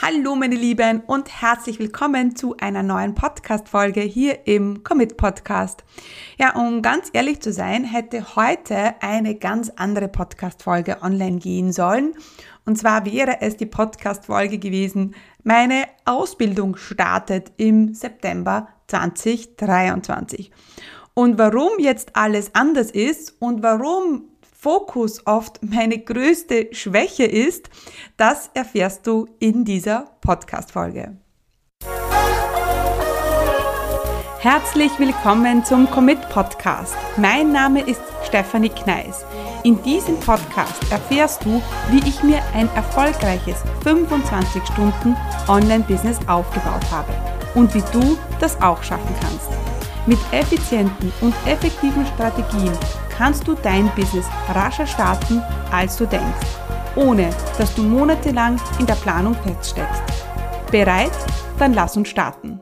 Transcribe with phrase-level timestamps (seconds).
[0.00, 5.82] Hallo meine Lieben und herzlich willkommen zu einer neuen Podcast-Folge hier im Commit Podcast.
[6.38, 12.14] Ja, um ganz ehrlich zu sein, hätte heute eine ganz andere Podcast-Folge online gehen sollen.
[12.64, 20.52] Und zwar wäre es die Podcast-Folge gewesen, meine Ausbildung startet im September 2023.
[21.12, 24.27] Und warum jetzt alles anders ist und warum
[24.60, 27.70] Fokus oft meine größte Schwäche ist,
[28.16, 31.16] das erfährst du in dieser Podcast-Folge.
[34.40, 36.96] Herzlich willkommen zum Commit Podcast.
[37.16, 39.24] Mein Name ist Stefanie Kneis.
[39.62, 45.16] In diesem Podcast erfährst du, wie ich mir ein erfolgreiches 25 Stunden
[45.46, 47.12] Online-Business aufgebaut habe
[47.54, 49.50] und wie du das auch schaffen kannst.
[50.06, 52.76] Mit effizienten und effektiven Strategien
[53.18, 56.46] kannst du dein Business rascher starten, als du denkst,
[56.94, 60.02] ohne dass du monatelang in der Planung feststeckst.
[60.70, 61.10] Bereit?
[61.58, 62.60] Dann lass uns starten.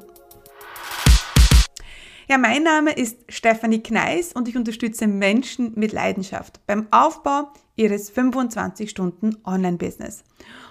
[2.27, 8.09] Ja, mein Name ist Stefanie Kneis und ich unterstütze Menschen mit Leidenschaft beim Aufbau ihres
[8.09, 10.25] 25 Stunden Online-Business.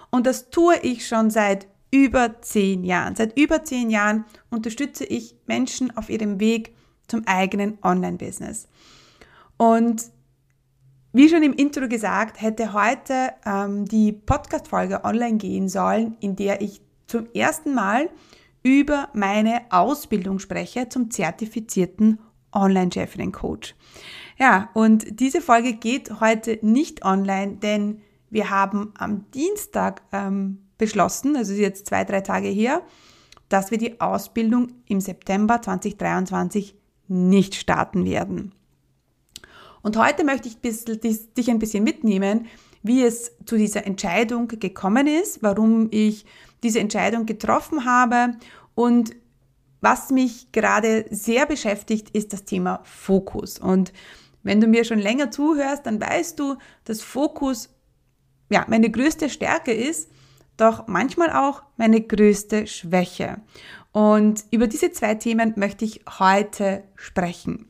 [0.10, 3.16] Und das tue ich schon seit über zehn Jahren.
[3.16, 6.76] Seit über zehn Jahren unterstütze ich Menschen auf ihrem Weg
[7.08, 8.68] zum eigenen Online-Business.
[9.58, 10.04] Und
[11.14, 16.62] wie schon im Intro gesagt, hätte heute ähm, die Podcast-Folge online gehen sollen, in der
[16.62, 18.10] ich zum ersten Mal
[18.64, 22.20] über meine Ausbildung spreche zum zertifizierten
[22.52, 23.76] Online-Chefinnen-Coach.
[24.38, 31.38] Ja, und diese Folge geht heute nicht online, denn wir haben am Dienstag ähm, beschlossen,
[31.38, 32.82] also jetzt zwei, drei Tage her,
[33.50, 36.76] dass wir die Ausbildung im September 2023
[37.08, 38.54] nicht starten werden.
[39.86, 42.48] Und heute möchte ich dich ein bisschen mitnehmen,
[42.82, 46.26] wie es zu dieser Entscheidung gekommen ist, warum ich
[46.64, 48.32] diese Entscheidung getroffen habe
[48.74, 49.16] und
[49.82, 53.60] was mich gerade sehr beschäftigt, ist das Thema Fokus.
[53.60, 53.94] Und
[54.42, 57.70] wenn du mir schon länger zuhörst, dann weißt du, dass Fokus
[58.50, 60.10] ja meine größte Stärke ist,
[60.58, 63.40] doch manchmal auch meine größte Schwäche.
[63.92, 67.70] Und über diese zwei Themen möchte ich heute sprechen.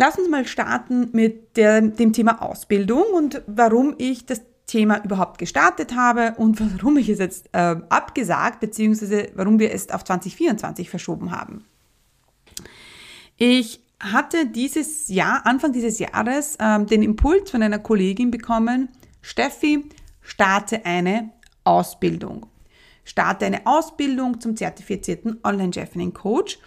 [0.00, 5.38] Lass uns mal starten mit der, dem Thema Ausbildung und warum ich das Thema überhaupt
[5.38, 9.30] gestartet habe und warum ich es jetzt äh, abgesagt bzw.
[9.34, 11.64] warum wir es auf 2024 verschoben haben.
[13.36, 19.84] Ich hatte dieses Jahr, Anfang dieses Jahres, ähm, den Impuls von einer Kollegin bekommen, Steffi,
[20.20, 21.30] starte eine
[21.64, 22.46] Ausbildung.
[23.04, 26.60] Starte eine Ausbildung zum zertifizierten Online-Chefinnen-Coach,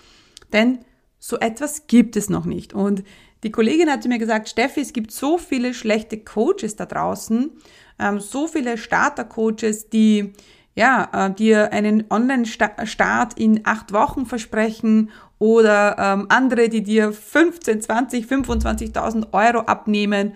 [0.51, 0.79] denn
[1.21, 2.73] so etwas gibt es noch nicht.
[2.73, 3.03] Und
[3.43, 7.51] die Kollegin hatte mir gesagt, Steffi, es gibt so viele schlechte Coaches da draußen,
[7.99, 10.33] ähm, so viele Starter-Coaches, die
[10.73, 17.81] ja, äh, dir einen Online-Start in acht Wochen versprechen oder ähm, andere, die dir 15,
[17.81, 20.33] 20, 25.000 Euro abnehmen,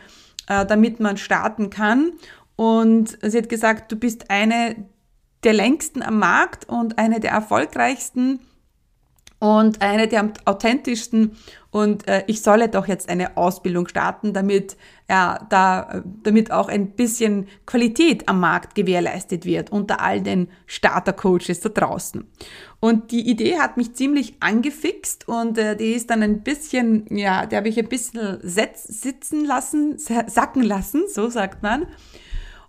[0.48, 2.14] äh, damit man starten kann.
[2.58, 4.76] Und sie hat gesagt, du bist eine
[5.44, 8.40] der längsten am Markt und eine der erfolgreichsten
[9.40, 11.38] und eine der authentischsten
[11.72, 14.78] und äh, ich solle doch jetzt eine Ausbildung starten, damit
[15.10, 21.12] ja da damit auch ein bisschen Qualität am Markt gewährleistet wird unter all den Starter
[21.12, 22.26] Coaches da draußen.
[22.80, 27.46] Und die Idee hat mich ziemlich angefixt und äh, die ist dann ein bisschen ja,
[27.46, 31.88] der habe ich ein bisschen sitzen lassen, sacken lassen, so sagt man.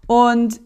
[0.08, 0.60] Und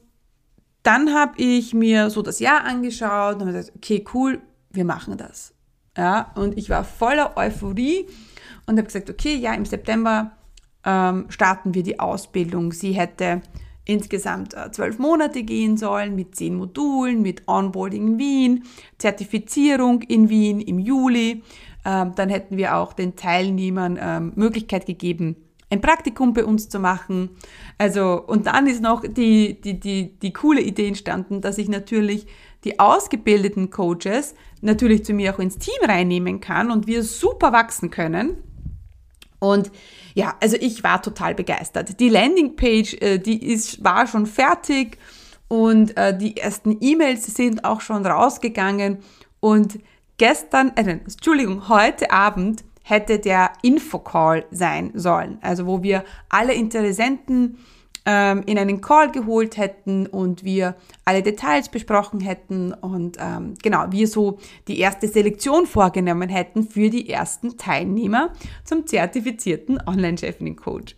[0.82, 4.41] dann habe ich mir so das Jahr angeschaut und habe gesagt, okay, cool,
[4.71, 5.53] wir machen das.
[6.00, 8.06] Ja, und ich war voller Euphorie
[8.65, 10.33] und habe gesagt, okay, ja, im September
[10.83, 12.72] ähm, starten wir die Ausbildung.
[12.72, 13.43] Sie hätte
[13.84, 18.65] insgesamt äh, zwölf Monate gehen sollen mit zehn Modulen, mit Onboarding in Wien,
[18.97, 21.43] Zertifizierung in Wien im Juli.
[21.84, 25.37] Ähm, dann hätten wir auch den Teilnehmern ähm, Möglichkeit gegeben,
[25.69, 27.28] ein Praktikum bei uns zu machen.
[27.77, 32.26] Also, und dann ist noch die, die, die, die coole Idee entstanden, dass ich natürlich
[32.64, 37.90] die ausgebildeten Coaches natürlich zu mir auch ins Team reinnehmen kann und wir super wachsen
[37.90, 38.36] können.
[39.38, 39.70] Und
[40.14, 41.98] ja, also ich war total begeistert.
[41.98, 44.98] Die Landingpage, äh, die ist, war schon fertig
[45.48, 48.98] und äh, die ersten E-Mails sind auch schon rausgegangen.
[49.40, 49.80] Und
[50.18, 55.38] gestern, äh, Entschuldigung, heute Abend hätte der Infocall sein sollen.
[55.40, 57.58] Also wo wir alle Interessenten
[58.12, 60.74] ähm, in einen Call geholt hätten und wir
[61.04, 66.90] alle Details besprochen hätten und ähm, genau, wir so die erste Selektion vorgenommen hätten für
[66.90, 68.32] die ersten Teilnehmer
[68.64, 70.96] zum zertifizierten Online-Chefinnen-Coach.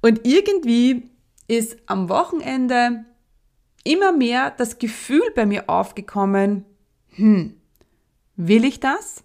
[0.00, 1.10] Und irgendwie
[1.48, 3.04] ist am Wochenende
[3.82, 6.64] immer mehr das Gefühl bei mir aufgekommen,
[7.16, 7.56] hm,
[8.36, 9.24] will ich das?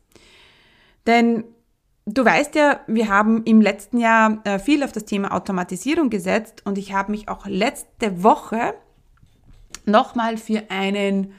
[1.05, 1.43] Denn
[2.07, 6.61] du weißt ja, wir haben im letzten Jahr äh, viel auf das Thema Automatisierung gesetzt
[6.65, 8.73] und ich habe mich auch letzte Woche
[9.85, 11.33] nochmal für einen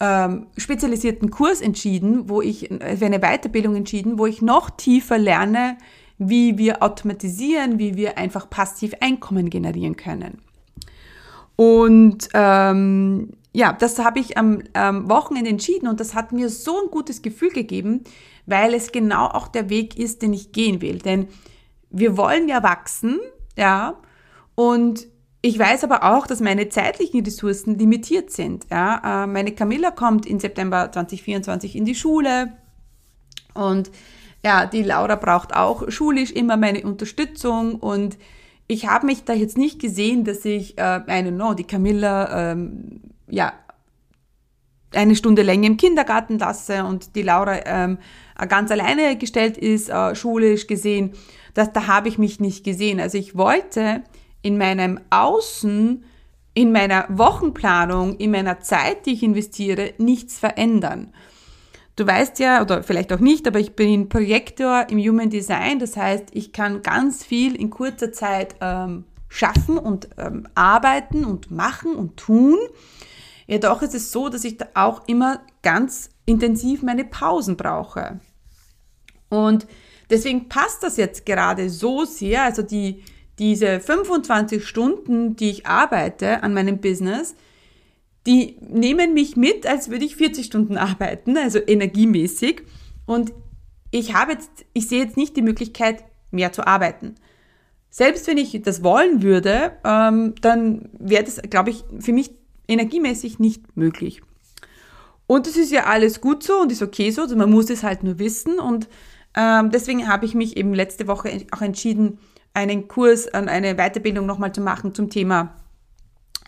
[0.00, 5.18] ähm, spezialisierten Kurs entschieden, wo ich, äh, für eine Weiterbildung entschieden, wo ich noch tiefer
[5.18, 5.78] lerne,
[6.18, 10.42] wie wir automatisieren, wie wir einfach passiv Einkommen generieren können.
[11.56, 16.82] Und ähm, ja, das habe ich am, am Wochenende entschieden und das hat mir so
[16.82, 18.02] ein gutes Gefühl gegeben,
[18.46, 20.98] weil es genau auch der Weg ist, den ich gehen will.
[20.98, 21.28] Denn
[21.90, 23.20] wir wollen ja wachsen,
[23.56, 23.98] ja,
[24.54, 25.06] und
[25.42, 28.66] ich weiß aber auch, dass meine zeitlichen Ressourcen limitiert sind.
[28.70, 29.24] Ja.
[29.24, 32.52] Äh, meine Camilla kommt im September 2024 in die Schule
[33.52, 33.90] und
[34.44, 38.18] ja, die Laura braucht auch schulisch immer meine Unterstützung und
[38.66, 43.02] ich habe mich da jetzt nicht gesehen, dass ich äh, eine, no, die Camilla, ähm,
[43.32, 43.54] ja,
[44.94, 47.98] eine Stunde länger im Kindergarten lasse und die Laura ähm,
[48.46, 51.12] ganz alleine gestellt ist, äh, schulisch gesehen.
[51.54, 53.00] Das, da habe ich mich nicht gesehen.
[53.00, 54.02] Also ich wollte
[54.42, 56.04] in meinem Außen,
[56.52, 61.14] in meiner Wochenplanung, in meiner Zeit, die ich investiere, nichts verändern.
[61.96, 65.78] Du weißt ja, oder vielleicht auch nicht, aber ich bin Projektor im Human Design.
[65.78, 71.50] Das heißt, ich kann ganz viel in kurzer Zeit ähm, schaffen und ähm, arbeiten und
[71.50, 72.58] machen und tun.
[73.46, 78.20] Jedoch ist es so, dass ich da auch immer ganz intensiv meine Pausen brauche.
[79.28, 79.66] Und
[80.10, 83.02] deswegen passt das jetzt gerade so sehr, also die,
[83.38, 87.34] diese 25 Stunden, die ich arbeite an meinem Business,
[88.26, 92.62] die nehmen mich mit, als würde ich 40 Stunden arbeiten, also energiemäßig.
[93.04, 93.32] Und
[93.90, 97.16] ich habe jetzt, ich sehe jetzt nicht die Möglichkeit, mehr zu arbeiten.
[97.90, 102.30] Selbst wenn ich das wollen würde, ähm, dann wäre das, glaube ich, für mich
[102.72, 104.22] energiemäßig nicht möglich.
[105.26, 107.82] Und es ist ja alles gut so und ist okay so, also man muss es
[107.82, 108.58] halt nur wissen.
[108.58, 108.88] Und
[109.36, 112.18] ähm, deswegen habe ich mich eben letzte Woche auch entschieden,
[112.54, 115.56] einen Kurs, eine Weiterbildung nochmal zu machen zum Thema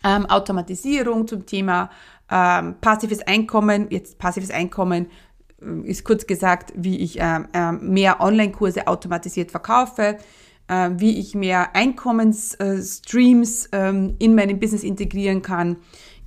[0.05, 1.91] ähm, Automatisierung, zum Thema
[2.31, 3.87] ähm, passives Einkommen.
[3.91, 5.07] Jetzt passives Einkommen
[5.63, 10.19] äh, ist kurz gesagt, wie ich ähm, äh, mehr Online-Kurse automatisiert verkaufe,
[10.69, 13.89] äh, wie ich mehr Einkommensstreams äh,
[14.19, 15.77] in meinem Business integrieren kann.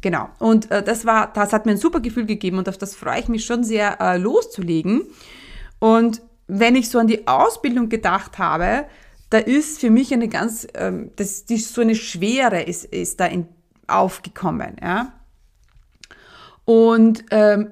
[0.01, 0.29] Genau.
[0.39, 3.19] Und äh, das war, das hat mir ein super Gefühl gegeben und auf das freue
[3.19, 5.03] ich mich schon sehr äh, loszulegen.
[5.79, 8.85] Und wenn ich so an die Ausbildung gedacht habe,
[9.29, 13.25] da ist für mich eine ganz, ähm, das, die, so eine Schwere ist, ist da
[13.25, 13.47] in,
[13.87, 15.13] aufgekommen, ja.
[16.63, 17.71] Und ähm,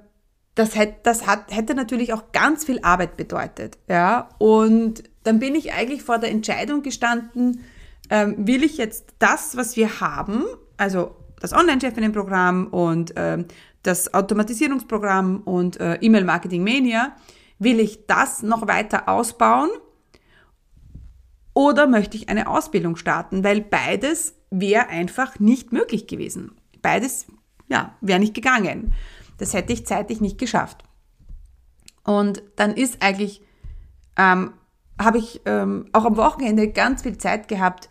[0.55, 4.29] das, hätte, das hat, hätte natürlich auch ganz viel Arbeit bedeutet, ja.
[4.37, 7.63] Und dann bin ich eigentlich vor der Entscheidung gestanden,
[8.09, 10.43] ähm, will ich jetzt das, was wir haben,
[10.77, 13.45] also das Online-Chefinnen-Programm und ähm,
[13.83, 17.15] das Automatisierungsprogramm und äh, E-Mail-Marketing Mania,
[17.59, 19.69] will ich das noch weiter ausbauen
[21.53, 23.43] oder möchte ich eine Ausbildung starten?
[23.43, 26.55] Weil beides wäre einfach nicht möglich gewesen.
[26.81, 27.27] Beides,
[27.67, 28.93] ja, wäre nicht gegangen.
[29.37, 30.83] Das hätte ich zeitlich nicht geschafft.
[32.03, 33.41] Und dann ist eigentlich,
[34.17, 34.53] ähm,
[34.99, 37.89] habe ich ähm, auch am Wochenende ganz viel Zeit gehabt,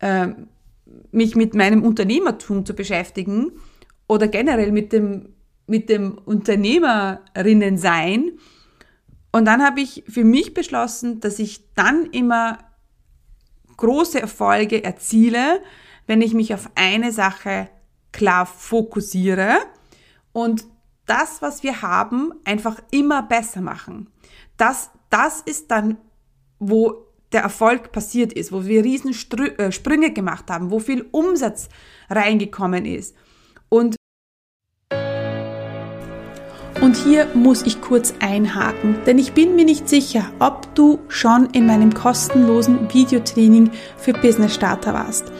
[0.00, 0.48] ähm,
[1.10, 3.52] mich mit meinem Unternehmertum zu beschäftigen
[4.06, 5.34] oder generell mit dem,
[5.66, 8.32] mit dem Unternehmerinnen sein.
[9.32, 12.58] Und dann habe ich für mich beschlossen, dass ich dann immer
[13.76, 15.60] große Erfolge erziele,
[16.06, 17.68] wenn ich mich auf eine Sache
[18.12, 19.56] klar fokussiere
[20.32, 20.64] und
[21.06, 24.08] das, was wir haben, einfach immer besser machen.
[24.56, 25.98] Das, das ist dann,
[26.58, 29.14] wo der Erfolg passiert ist, wo wir riesen
[29.58, 31.68] äh, Sprünge gemacht haben, wo viel Umsatz
[32.08, 33.14] reingekommen ist.
[33.68, 33.96] Und
[36.80, 41.46] und hier muss ich kurz einhaken, denn ich bin mir nicht sicher, ob du schon
[41.50, 45.32] in meinem kostenlosen Videotraining für Business Starter warst.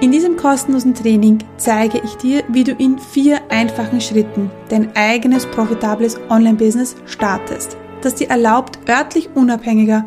[0.00, 5.46] In diesem kostenlosen Training zeige ich dir, wie du in vier einfachen Schritten dein eigenes
[5.46, 10.06] profitables Online-Business startest, das dir erlaubt, örtlich unabhängiger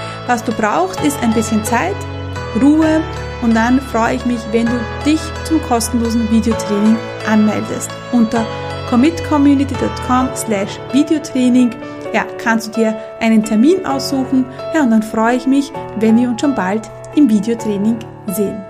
[0.27, 1.95] was du brauchst, ist ein bisschen Zeit,
[2.61, 3.01] Ruhe
[3.41, 6.97] und dann freue ich mich, wenn du dich zum kostenlosen Videotraining
[7.27, 7.89] anmeldest.
[8.11, 8.45] unter
[8.89, 11.71] commitcommunity.com slash Videotraining
[12.13, 14.45] ja, kannst du dir einen Termin aussuchen.
[14.73, 17.97] Ja, und dann freue ich mich, wenn wir uns schon bald im Videotraining
[18.27, 18.61] sehen.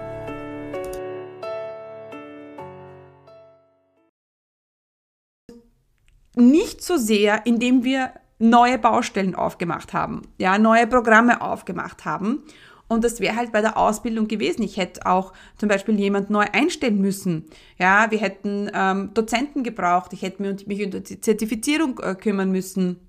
[6.36, 12.44] Nicht so sehr, indem wir neue Baustellen aufgemacht haben, ja, neue Programme aufgemacht haben.
[12.88, 14.64] Und das wäre halt bei der Ausbildung gewesen.
[14.64, 17.46] Ich hätte auch zum Beispiel jemand neu einstellen müssen.
[17.78, 20.12] Ja, wir hätten ähm, Dozenten gebraucht.
[20.12, 23.00] Ich hätte mich um die Zertifizierung äh, kümmern müssen.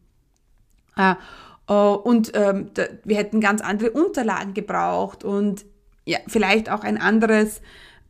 [0.96, 1.16] Äh,
[1.68, 5.64] äh, und ähm, da, wir hätten ganz andere Unterlagen gebraucht und
[6.04, 7.60] ja, vielleicht auch ein anderes,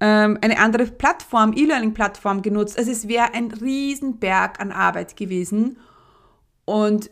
[0.00, 2.78] ähm, eine andere Plattform, E-Learning-Plattform genutzt.
[2.78, 5.78] Also es wäre ein Riesenberg an Arbeit gewesen.
[6.64, 7.10] Und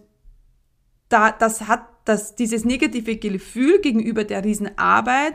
[1.09, 5.35] da, das hat das, dieses negative Gefühl gegenüber der Riesenarbeit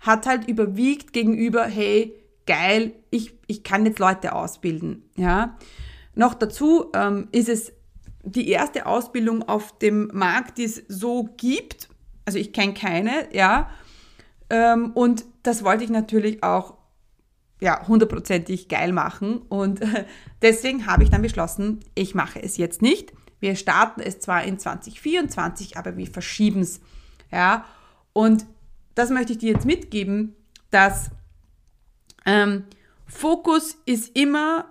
[0.00, 2.14] hat halt überwiegt gegenüber, hey,
[2.46, 5.08] geil, ich, ich kann jetzt Leute ausbilden.
[5.16, 5.56] Ja.
[6.14, 7.72] Noch dazu ähm, ist es
[8.24, 11.88] die erste Ausbildung auf dem Markt, die es so gibt.
[12.24, 13.70] Also ich kenne keine, ja.
[14.50, 16.74] Ähm, und das wollte ich natürlich auch
[17.60, 19.38] ja, hundertprozentig geil machen.
[19.48, 19.80] Und
[20.42, 23.12] deswegen habe ich dann beschlossen, ich mache es jetzt nicht.
[23.42, 26.80] Wir starten es zwar in 2024, aber wir verschieben es.
[27.32, 27.64] Ja,
[28.12, 28.46] und
[28.94, 30.36] das möchte ich dir jetzt mitgeben,
[30.70, 31.10] dass
[32.24, 32.66] ähm,
[33.04, 34.66] Fokus ist immer,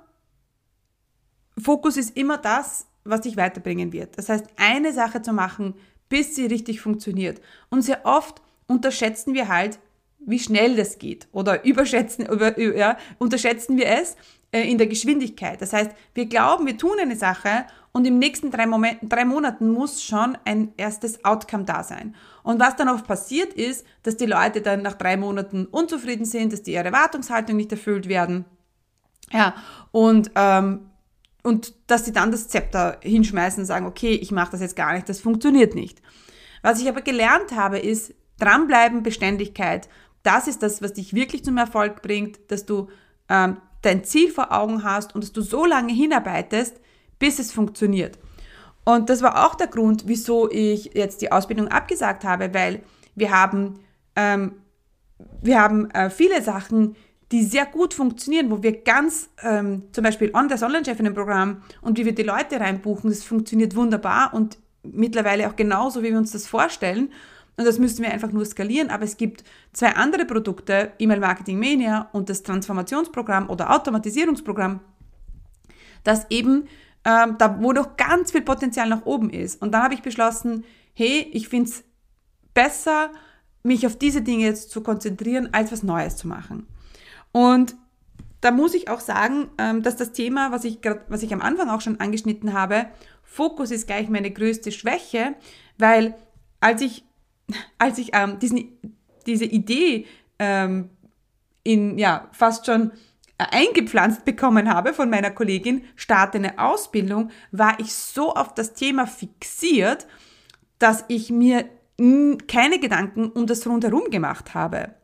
[1.61, 4.17] Fokus ist immer das, was dich weiterbringen wird.
[4.17, 5.73] Das heißt, eine Sache zu machen,
[6.07, 7.41] bis sie richtig funktioniert.
[7.69, 9.79] Und sehr oft unterschätzen wir halt,
[10.17, 14.15] wie schnell das geht oder überschätzen, über, ja, unterschätzen wir es
[14.53, 15.61] äh, in der Geschwindigkeit.
[15.61, 19.69] Das heißt, wir glauben, wir tun eine Sache und im nächsten drei, Moment, drei Monaten
[19.69, 22.15] muss schon ein erstes Outcome da sein.
[22.41, 26.53] Und was dann oft passiert ist, dass die Leute dann nach drei Monaten unzufrieden sind,
[26.53, 28.45] dass die ihre Erwartungshaltung nicht erfüllt werden.
[29.31, 29.55] Ja,
[29.91, 30.89] und, ähm,
[31.43, 34.93] und dass sie dann das Zepter hinschmeißen und sagen, okay, ich mache das jetzt gar
[34.93, 36.01] nicht, das funktioniert nicht.
[36.61, 39.89] Was ich aber gelernt habe, ist dranbleiben, Beständigkeit.
[40.23, 42.89] Das ist das, was dich wirklich zum Erfolg bringt, dass du
[43.27, 46.79] ähm, dein Ziel vor Augen hast und dass du so lange hinarbeitest,
[47.21, 48.17] bis es funktioniert.
[48.83, 52.81] Und das war auch der Grund, wieso ich jetzt die Ausbildung abgesagt habe, weil
[53.15, 53.79] wir haben,
[54.15, 54.53] ähm,
[55.41, 56.95] wir haben äh, viele Sachen,
[57.31, 62.05] die sehr gut funktionieren, wo wir ganz, ähm, zum Beispiel on das Online-Chefinnen-Programm und wie
[62.05, 66.47] wir die Leute reinbuchen, das funktioniert wunderbar und mittlerweile auch genauso, wie wir uns das
[66.47, 67.11] vorstellen.
[67.57, 68.89] Und das müssen wir einfach nur skalieren.
[68.89, 74.79] Aber es gibt zwei andere Produkte, E-Mail Marketing Mania und das Transformationsprogramm oder Automatisierungsprogramm,
[76.03, 76.67] das eben
[77.05, 79.61] ähm, da wo noch ganz viel Potenzial nach oben ist.
[79.61, 81.83] Und dann habe ich beschlossen, hey, ich finde es
[82.53, 83.11] besser,
[83.63, 86.67] mich auf diese Dinge jetzt zu konzentrieren, als was Neues zu machen.
[87.31, 87.75] Und
[88.41, 91.41] da muss ich auch sagen, ähm, dass das Thema, was ich, grad, was ich am
[91.41, 92.87] Anfang auch schon angeschnitten habe,
[93.23, 95.35] Fokus ist gleich meine größte Schwäche,
[95.77, 96.15] weil
[96.59, 97.05] als ich,
[97.77, 98.77] als ich ähm, diesen,
[99.25, 100.05] diese Idee
[100.39, 100.89] ähm,
[101.63, 102.91] in ja fast schon
[103.49, 109.07] eingepflanzt bekommen habe von meiner Kollegin, starte eine Ausbildung, war ich so auf das Thema
[109.07, 110.07] fixiert,
[110.79, 111.65] dass ich mir
[112.47, 114.95] keine Gedanken um das rundherum gemacht habe.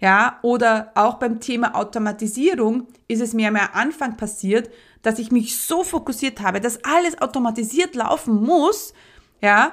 [0.00, 4.70] Ja, oder auch beim Thema Automatisierung ist es mir am Anfang passiert,
[5.02, 8.92] dass ich mich so fokussiert habe, dass alles automatisiert laufen muss,
[9.40, 9.72] ja,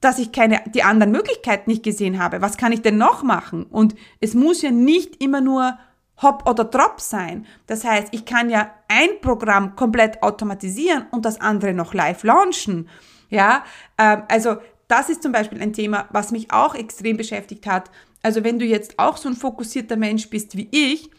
[0.00, 2.40] dass ich keine, die anderen Möglichkeiten nicht gesehen habe.
[2.40, 3.64] Was kann ich denn noch machen?
[3.64, 5.78] Und es muss ja nicht immer nur
[6.22, 7.46] Hop oder Drop sein.
[7.66, 12.88] Das heißt, ich kann ja ein Programm komplett automatisieren und das andere noch live launchen.
[13.30, 13.64] Ja,
[13.98, 14.56] ähm, also
[14.88, 17.90] das ist zum Beispiel ein Thema, was mich auch extrem beschäftigt hat.
[18.22, 21.10] Also wenn du jetzt auch so ein fokussierter Mensch bist wie ich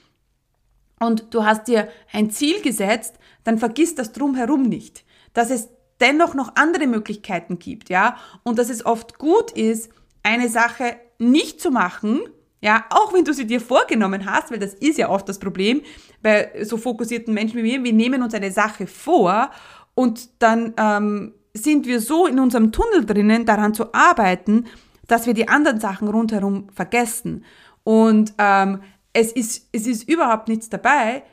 [0.99, 5.03] und du hast dir ein Ziel gesetzt, dann vergiss das drumherum nicht,
[5.33, 9.91] dass es dennoch noch andere Möglichkeiten gibt, ja, und dass es oft gut ist,
[10.23, 12.21] eine Sache nicht zu machen,
[12.61, 15.81] ja, auch wenn du sie dir vorgenommen hast, weil das ist ja oft das Problem
[16.21, 19.49] bei so fokussierten Menschen wie mir, wir nehmen uns eine Sache vor
[19.95, 24.67] und dann ähm, sind wir so in unserem Tunnel drinnen, daran zu arbeiten,
[25.07, 27.43] dass wir die anderen Sachen rundherum vergessen.
[27.83, 31.23] Und ähm, es, ist, es ist überhaupt nichts dabei,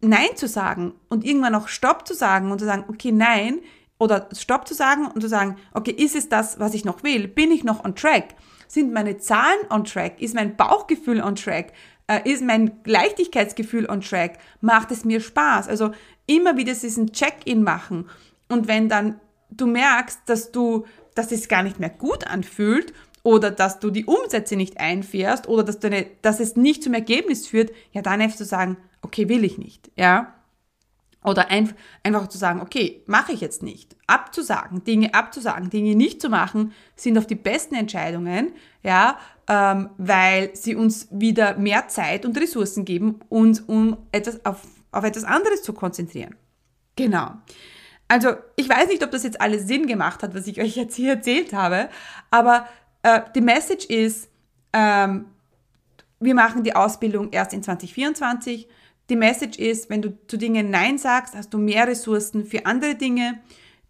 [0.00, 3.60] Nein zu sagen und irgendwann auch Stopp zu sagen und zu sagen, okay, nein,
[3.98, 7.28] oder Stopp zu sagen und zu sagen, okay, ist es das, was ich noch will?
[7.28, 8.34] Bin ich noch on track?
[8.72, 10.22] Sind meine Zahlen on track?
[10.22, 11.74] Ist mein Bauchgefühl on track?
[12.06, 14.38] Äh, ist mein Leichtigkeitsgefühl on track?
[14.62, 15.68] Macht es mir Spaß?
[15.68, 15.90] Also
[16.24, 18.08] immer wieder diesen Check-in machen.
[18.48, 23.50] Und wenn dann du merkst, dass du, dass es gar nicht mehr gut anfühlt oder
[23.50, 27.46] dass du die Umsätze nicht einfährst oder dass, du eine, dass es nicht zum Ergebnis
[27.46, 30.32] führt, ja, dann einfach zu sagen, okay, will ich nicht, ja.
[31.24, 33.96] Oder ein, einfach zu sagen, okay, mache ich jetzt nicht.
[34.06, 38.52] Abzusagen, Dinge abzusagen, Dinge nicht zu machen, sind oft die besten Entscheidungen,
[38.82, 44.62] ja, ähm, weil sie uns wieder mehr Zeit und Ressourcen geben, uns um etwas auf,
[44.90, 46.34] auf etwas anderes zu konzentrieren.
[46.96, 47.32] Genau.
[48.08, 50.96] Also ich weiß nicht, ob das jetzt alles Sinn gemacht hat, was ich euch jetzt
[50.96, 51.88] hier erzählt habe,
[52.30, 52.66] aber
[53.02, 54.28] äh, die Message ist,
[54.72, 55.26] ähm,
[56.20, 58.68] wir machen die Ausbildung erst in 2024
[59.10, 62.94] die Message ist, wenn du zu Dingen Nein sagst, hast du mehr Ressourcen für andere
[62.94, 63.40] Dinge.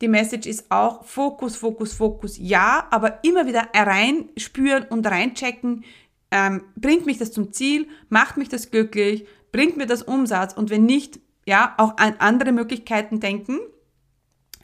[0.00, 5.84] Die Message ist auch Fokus, Fokus, Fokus, ja, aber immer wieder reinspüren und reinchecken,
[6.32, 10.54] ähm, bringt mich das zum Ziel, macht mich das glücklich, bringt mir das Umsatz?
[10.54, 13.60] Und wenn nicht, ja, auch an andere Möglichkeiten denken.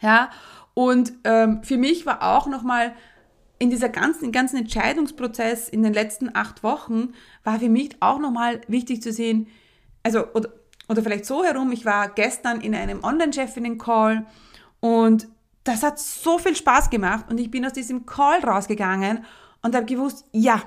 [0.00, 0.30] Ja,
[0.74, 2.94] und ähm, für mich war auch nochmal
[3.58, 7.14] in dieser ganzen, ganzen Entscheidungsprozess in den letzten acht Wochen,
[7.44, 9.48] war für mich auch nochmal wichtig zu sehen,
[10.08, 10.48] also, oder,
[10.88, 14.24] oder vielleicht so herum, ich war gestern in einem Online-Chefinnen-Call
[14.80, 15.28] und
[15.64, 19.24] das hat so viel Spaß gemacht und ich bin aus diesem Call rausgegangen
[19.62, 20.62] und habe gewusst, ja,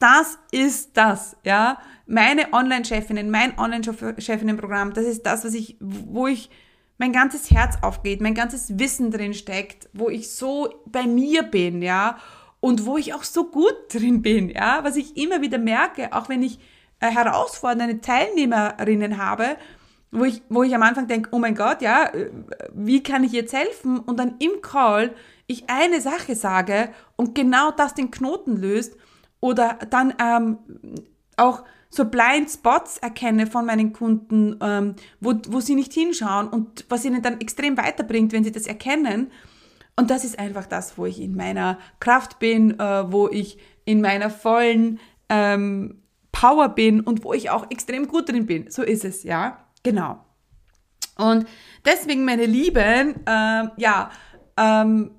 [0.00, 1.78] das ist das, ja.
[2.06, 6.50] Meine Online-Chefinnen, mein Online-Chefinnen-Programm, das ist das, was ich, wo ich
[6.98, 11.82] mein ganzes Herz aufgeht, mein ganzes Wissen drin steckt, wo ich so bei mir bin,
[11.82, 12.18] ja.
[12.58, 14.82] Und wo ich auch so gut drin bin, ja.
[14.82, 16.58] Was ich immer wieder merke, auch wenn ich
[17.08, 19.56] herausfordernde Teilnehmerinnen habe,
[20.10, 22.30] wo ich, wo ich am Anfang denke, oh mein Gott, ja, äh,
[22.74, 23.98] wie kann ich jetzt helfen?
[23.98, 25.14] Und dann im Call
[25.46, 28.96] ich eine Sache sage und genau das den Knoten löst
[29.40, 30.58] oder dann ähm,
[31.36, 36.86] auch so Blind Spots erkenne von meinen Kunden, ähm, wo, wo sie nicht hinschauen und
[36.88, 39.30] was ihnen dann extrem weiterbringt, wenn sie das erkennen.
[39.94, 44.00] Und das ist einfach das, wo ich in meiner Kraft bin, äh, wo ich in
[44.00, 46.01] meiner vollen ähm,
[46.42, 48.68] Power bin und wo ich auch extrem gut drin bin.
[48.68, 49.58] So ist es, ja.
[49.84, 50.18] Genau.
[51.16, 51.46] Und
[51.84, 54.10] deswegen, meine Lieben, ähm, ja,
[54.56, 55.12] ähm,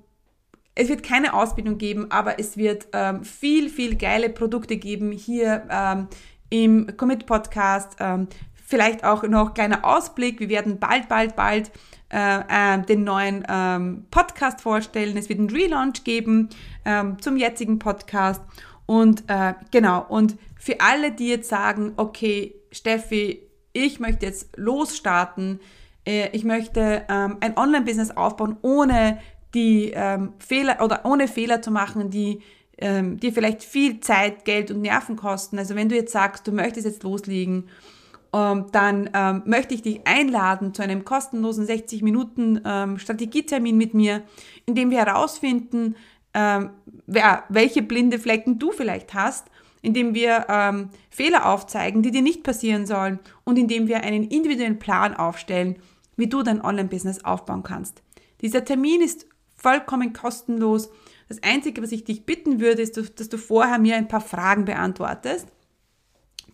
[0.74, 5.66] es wird keine Ausbildung geben, aber es wird ähm, viel, viel geile Produkte geben hier
[5.70, 6.08] ähm,
[6.50, 7.96] im Commit Podcast.
[8.00, 10.40] Ähm, vielleicht auch noch kleiner Ausblick.
[10.40, 11.70] Wir werden bald, bald, bald
[12.12, 15.16] äh, äh, den neuen ähm, Podcast vorstellen.
[15.16, 16.50] Es wird einen Relaunch geben
[16.84, 18.42] ähm, zum jetzigen Podcast.
[18.86, 23.42] Und äh, genau, und für alle, die jetzt sagen, okay, Steffi,
[23.72, 25.60] ich möchte jetzt losstarten,
[26.06, 29.18] äh, ich möchte ähm, ein Online-Business aufbauen, ohne
[29.54, 32.42] die ähm, Fehler oder ohne Fehler zu machen, die
[32.78, 35.58] ähm, dir vielleicht viel Zeit, Geld und Nerven kosten.
[35.58, 37.68] Also wenn du jetzt sagst, du möchtest jetzt loslegen,
[38.34, 43.94] ähm, dann ähm, möchte ich dich einladen zu einem kostenlosen 60 Minuten ähm, Strategietermin mit
[43.94, 44.22] mir,
[44.66, 45.94] in dem wir herausfinden,
[46.34, 46.70] ähm,
[47.06, 49.46] wer, welche blinde Flecken du vielleicht hast,
[49.82, 54.78] indem wir ähm, Fehler aufzeigen, die dir nicht passieren sollen und indem wir einen individuellen
[54.78, 55.76] Plan aufstellen,
[56.16, 58.02] wie du dein Online-Business aufbauen kannst.
[58.40, 60.90] Dieser Termin ist vollkommen kostenlos.
[61.28, 64.64] Das Einzige, was ich dich bitten würde, ist, dass du vorher mir ein paar Fragen
[64.64, 65.48] beantwortest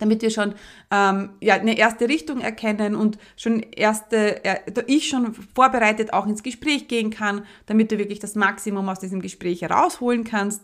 [0.01, 0.55] damit wir schon
[0.89, 6.43] ähm, ja, eine erste Richtung erkennen und schon erste, äh, ich schon vorbereitet auch ins
[6.43, 10.63] Gespräch gehen kann, damit du wirklich das Maximum aus diesem Gespräch herausholen kannst.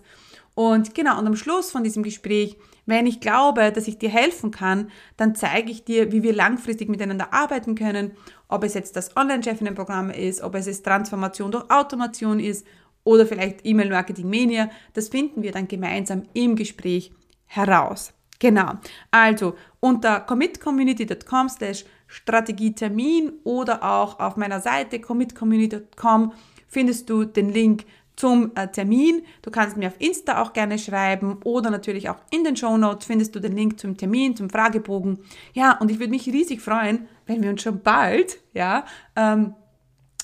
[0.56, 4.50] Und genau, und am Schluss von diesem Gespräch, wenn ich glaube, dass ich dir helfen
[4.50, 8.14] kann, dann zeige ich dir, wie wir langfristig miteinander arbeiten können,
[8.48, 12.66] ob es jetzt das Online-Chefinnen-Programm ist, ob es jetzt Transformation durch Automation ist
[13.04, 14.72] oder vielleicht E-Mail-Marketing-Mania.
[14.94, 17.12] Das finden wir dann gemeinsam im Gespräch
[17.46, 18.17] heraus.
[18.40, 18.74] Genau.
[19.12, 26.34] Also unter commitcommunity.com slash Strategietermin oder auch auf meiner Seite commitcommunity.com
[26.68, 29.24] findest du den Link zum äh, Termin.
[29.42, 33.06] Du kannst mir auf Insta auch gerne schreiben oder natürlich auch in den Show Notes
[33.06, 35.20] findest du den Link zum Termin, zum Fragebogen.
[35.54, 39.54] Ja, und ich würde mich riesig freuen, wenn wir uns schon bald, ja, ähm,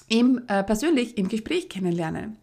[0.10, 2.38] im, äh, persönlich im Gespräch kennenlernen.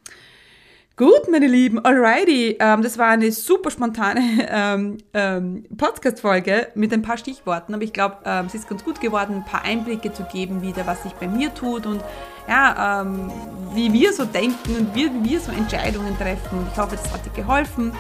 [1.01, 2.59] Gut, meine Lieben, alrighty.
[2.61, 7.95] Ähm, das war eine super spontane ähm, ähm, Podcast-Folge mit ein paar Stichworten, aber ich
[7.95, 11.13] glaube, ähm, es ist ganz gut geworden, ein paar Einblicke zu geben, wieder, was sich
[11.15, 12.03] bei mir tut und
[12.47, 13.33] ja, ähm,
[13.73, 16.67] wie wir so denken und wie, wie wir so Entscheidungen treffen.
[16.71, 17.93] Ich hoffe, das hat dir geholfen.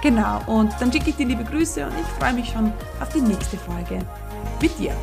[0.00, 3.20] Genau, und dann schicke ich dir liebe Grüße und ich freue mich schon auf die
[3.20, 3.98] nächste Folge
[4.62, 4.94] mit dir.